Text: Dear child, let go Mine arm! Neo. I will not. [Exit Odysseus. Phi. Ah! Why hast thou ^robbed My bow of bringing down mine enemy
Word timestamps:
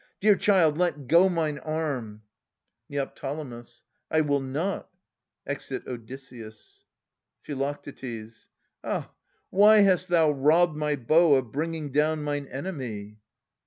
Dear 0.19 0.35
child, 0.35 0.79
let 0.79 1.07
go 1.07 1.29
Mine 1.29 1.59
arm! 1.59 2.23
Neo. 2.89 3.11
I 4.09 4.21
will 4.21 4.39
not. 4.41 4.89
[Exit 5.45 5.85
Odysseus. 5.85 6.85
Phi. 7.43 7.75
Ah! 8.83 9.11
Why 9.51 9.77
hast 9.81 10.07
thou 10.07 10.33
^robbed 10.33 10.73
My 10.73 10.95
bow 10.95 11.35
of 11.35 11.51
bringing 11.51 11.91
down 11.91 12.23
mine 12.23 12.47
enemy 12.47 13.19